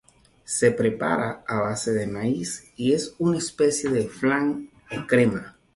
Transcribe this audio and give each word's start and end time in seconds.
Se 0.55 0.71
prepara 0.71 1.43
a 1.47 1.59
base 1.61 1.91
de 1.93 2.07
maíz 2.07 2.71
y 2.75 2.93
es 2.93 3.13
una 3.19 3.37
especie 3.37 3.87
de 3.91 4.07
flan 4.07 4.71
o 4.97 5.05
crema. 5.05 5.59